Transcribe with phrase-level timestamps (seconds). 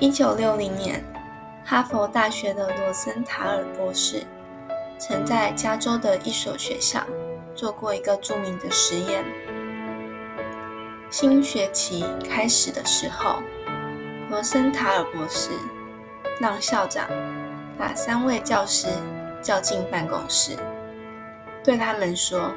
[0.00, 1.02] 一九六零年，
[1.64, 4.22] 哈佛大学的罗森塔尔博士
[4.96, 7.00] 曾在加州的一所学校
[7.52, 9.24] 做过一个著名的实验。
[11.10, 13.42] 新学期开始的时候，
[14.30, 15.50] 罗森塔尔博士
[16.38, 17.08] 让校长
[17.76, 18.86] 把三位教师
[19.42, 20.56] 叫进办公室，
[21.64, 22.52] 对他们说：“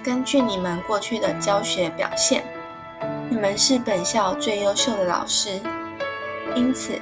[0.00, 2.44] 根据你们过去的教学表现。”
[3.34, 5.60] 你们是本校最优秀的老师，
[6.54, 6.96] 因此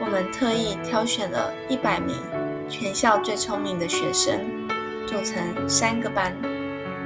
[0.00, 2.14] 我们特意挑选了一百名
[2.70, 4.38] 全校最聪明的学生，
[5.04, 6.32] 组成三个班，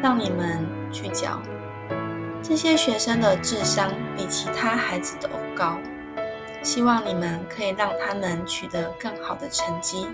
[0.03, 1.41] 让你们去教。
[2.43, 5.79] 这些学生的智商比其他孩子都高，
[6.63, 10.07] 希望你们可以让他们取得更好的成绩。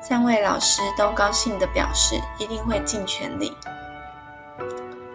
[0.00, 3.54] 三位老师都高兴地表示，一定会尽全力。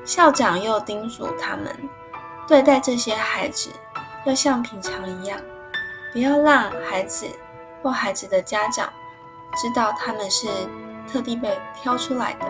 [0.10, 1.72] 校长又叮嘱他们，
[2.48, 3.70] 对待这些孩子
[4.26, 5.40] 要像平常一样，
[6.12, 7.28] 不要让孩子
[7.84, 8.92] 或孩子的家长
[9.56, 10.48] 知道他们是
[11.08, 12.46] 特地被挑出来的。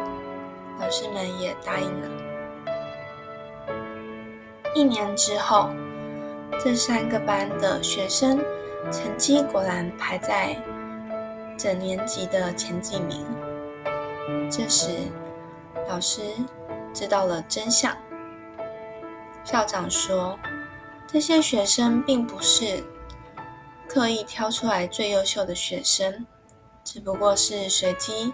[0.79, 2.07] 老师们也答应了。
[4.73, 5.69] 一年之后，
[6.63, 8.39] 这三个班的学生
[8.89, 10.55] 成绩果然排在
[11.57, 13.25] 整年级的前几名。
[14.49, 14.91] 这时，
[15.89, 16.21] 老师。
[16.93, 17.95] 知道了真相，
[19.43, 20.37] 校长说
[21.07, 22.83] ：“这些学生并不是
[23.87, 26.25] 刻意挑出来最优秀的学生，
[26.83, 28.33] 只不过是随机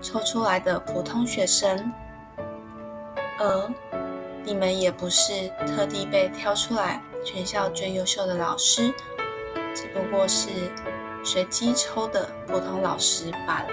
[0.00, 1.92] 抽出来的普通学生。
[3.38, 3.70] 而
[4.44, 8.92] 你们也不是特地被挑出来全校最优秀的老师，
[9.74, 10.48] 只不过是
[11.24, 13.68] 随机抽的普通老师罢了。”